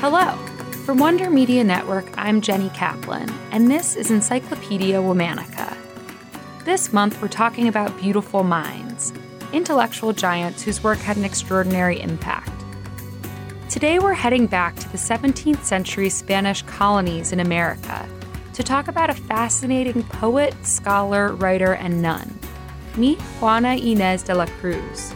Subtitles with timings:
[0.00, 0.34] Hello.
[0.86, 5.76] From Wonder Media Network, I'm Jenny Kaplan, and this is Encyclopedia Womannica.
[6.64, 9.12] This month, we're talking about beautiful minds,
[9.52, 12.50] intellectual giants whose work had an extraordinary impact.
[13.68, 18.08] Today, we're heading back to the 17th century Spanish colonies in America
[18.54, 22.38] to talk about a fascinating poet, scholar, writer, and nun.
[22.96, 25.12] Meet Juana Inés de la Cruz.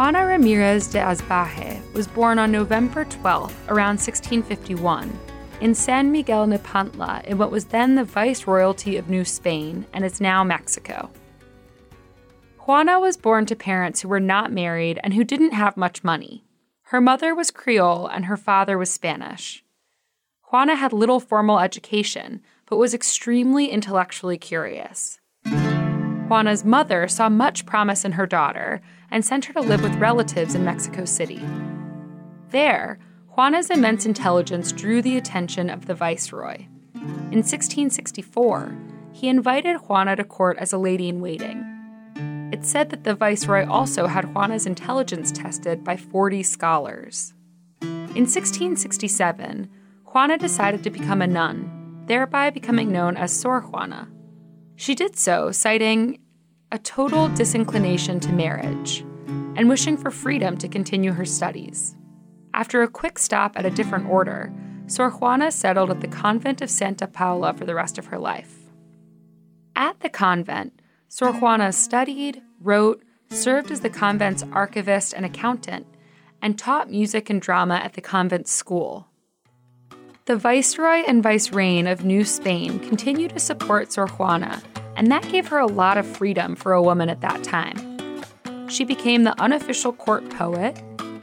[0.00, 5.12] Juana Ramirez de Asbaje was born on November 12, around 1651,
[5.60, 10.18] in San Miguel Nepantla, in what was then the Viceroyalty of New Spain and is
[10.18, 11.10] now Mexico.
[12.60, 16.44] Juana was born to parents who were not married and who didn't have much money.
[16.84, 19.62] Her mother was Creole and her father was Spanish.
[20.50, 25.19] Juana had little formal education, but was extremely intellectually curious.
[26.30, 28.80] Juana's mother saw much promise in her daughter
[29.10, 31.44] and sent her to live with relatives in Mexico City.
[32.50, 33.00] There,
[33.34, 36.66] Juana's immense intelligence drew the attention of the viceroy.
[36.94, 38.76] In 1664,
[39.10, 41.64] he invited Juana to court as a lady in waiting.
[42.52, 47.34] It's said that the viceroy also had Juana's intelligence tested by 40 scholars.
[47.82, 49.68] In 1667,
[50.04, 54.06] Juana decided to become a nun, thereby becoming known as Sor Juana.
[54.80, 56.20] She did so, citing
[56.72, 59.00] a total disinclination to marriage
[59.54, 61.94] and wishing for freedom to continue her studies.
[62.54, 64.50] After a quick stop at a different order,
[64.86, 68.56] Sor Juana settled at the convent of Santa Paula for the rest of her life.
[69.76, 75.88] At the convent, Sor Juana studied, wrote, served as the convent's archivist and accountant,
[76.40, 79.09] and taught music and drama at the convent school.
[80.30, 84.62] The viceroy and vicereine of New Spain continued to support Sor Juana,
[84.94, 87.76] and that gave her a lot of freedom for a woman at that time.
[88.68, 90.80] She became the unofficial court poet,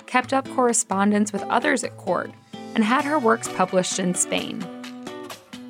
[0.08, 2.32] kept up correspondence with others at court,
[2.76, 4.62] and had her works published in Spain.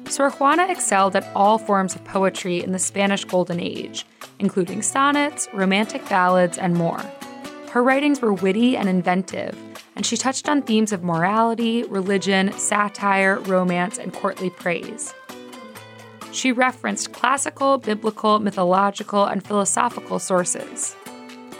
[0.07, 4.07] Sor Juana excelled at all forms of poetry in the Spanish Golden Age,
[4.39, 7.03] including sonnets, romantic ballads, and more.
[7.69, 9.55] Her writings were witty and inventive,
[9.97, 15.11] and she touched on themes of morality, religion, satire, romance, and courtly praise.
[16.31, 20.93] She referenced classical, biblical, mythological, and philosophical sources.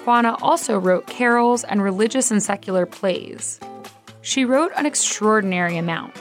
[0.06, 3.59] Juana also wrote carols and religious and secular plays.
[4.22, 6.14] She wrote an extraordinary amount.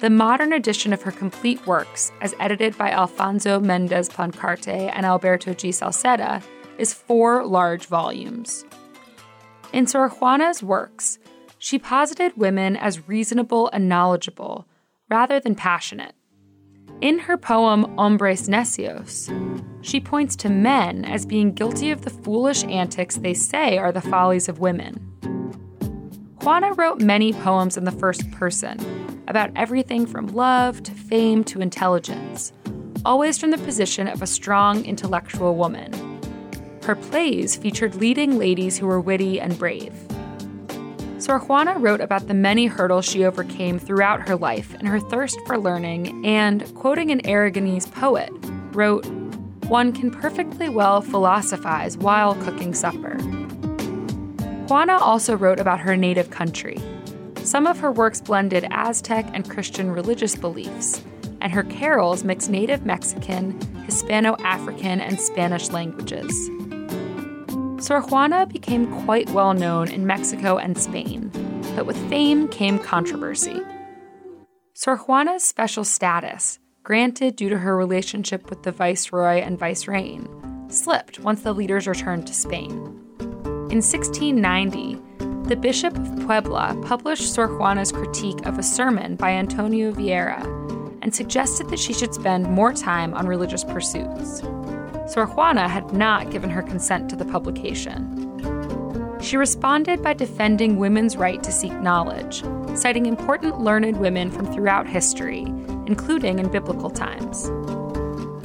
[0.00, 5.54] The modern edition of her complete works, as edited by Alfonso Mendez Plancarte and Alberto
[5.54, 5.70] G.
[5.70, 6.42] Salceda,
[6.76, 8.66] is four large volumes.
[9.74, 11.18] In Sor Juana's works,
[11.58, 14.68] she posited women as reasonable and knowledgeable,
[15.10, 16.14] rather than passionate.
[17.00, 19.28] In her poem Hombres Necios,
[19.82, 24.00] she points to men as being guilty of the foolish antics they say are the
[24.00, 24.94] follies of women.
[26.40, 28.78] Juana wrote many poems in the first person
[29.26, 32.52] about everything from love to fame to intelligence,
[33.04, 35.90] always from the position of a strong intellectual woman.
[36.84, 39.94] Her plays featured leading ladies who were witty and brave.
[41.18, 45.40] Sor Juana wrote about the many hurdles she overcame throughout her life and her thirst
[45.46, 48.28] for learning, and, quoting an Aragonese poet,
[48.72, 49.06] wrote,
[49.68, 53.16] One can perfectly well philosophize while cooking supper.
[54.68, 56.78] Juana also wrote about her native country.
[57.44, 61.02] Some of her works blended Aztec and Christian religious beliefs,
[61.40, 66.50] and her carols mixed native Mexican, Hispano African, and Spanish languages.
[67.84, 71.30] Sor Juana became quite well known in Mexico and Spain,
[71.76, 73.60] but with fame came controversy.
[74.72, 80.26] Sor Juana's special status, granted due to her relationship with the viceroy and vicereine,
[80.72, 82.70] slipped once the leaders returned to Spain.
[83.68, 84.98] In 1690,
[85.46, 90.42] the Bishop of Puebla published Sor Juana's critique of a sermon by Antonio Vieira
[91.02, 94.40] and suggested that she should spend more time on religious pursuits.
[95.06, 98.20] Sor Juana had not given her consent to the publication.
[99.20, 102.42] She responded by defending women's right to seek knowledge,
[102.74, 105.42] citing important learned women from throughout history,
[105.86, 107.50] including in biblical times.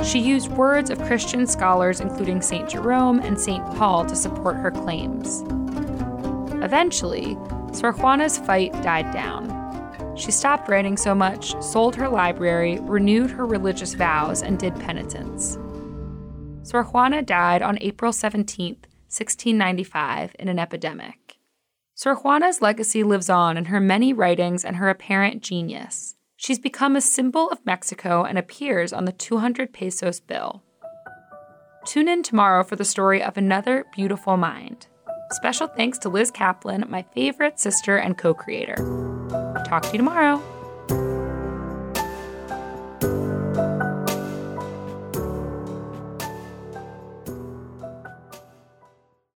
[0.10, 2.70] She used words of Christian scholars, including St.
[2.70, 3.64] Jerome and St.
[3.76, 5.44] Paul, to support her claims.
[6.64, 7.38] Eventually,
[7.74, 9.48] Sor Juana's fight died down.
[10.16, 15.58] She stopped writing so much, sold her library, renewed her religious vows, and did penitence.
[16.70, 21.40] Sor Juana died on April 17, 1695, in an epidemic.
[21.96, 26.16] Sor Juana's legacy lives on in her many writings and her apparent genius.
[26.38, 30.62] She's become a symbol of Mexico and appears on the 200 pesos bill.
[31.88, 34.86] Tune in tomorrow for the story of another beautiful mind.
[35.32, 38.76] Special thanks to Liz Kaplan, my favorite sister and co creator.
[39.66, 40.40] Talk to you tomorrow.